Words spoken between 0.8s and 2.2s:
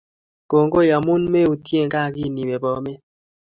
amun meutient gaa